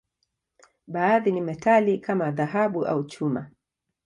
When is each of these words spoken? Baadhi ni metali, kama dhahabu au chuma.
Baadhi 0.87 1.31
ni 1.31 1.41
metali, 1.41 1.99
kama 1.99 2.31
dhahabu 2.31 2.85
au 2.87 3.03
chuma. 3.07 3.51